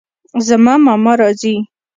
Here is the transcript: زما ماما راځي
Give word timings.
زما 0.47 0.73
ماما 0.85 1.11
راځي 1.21 1.55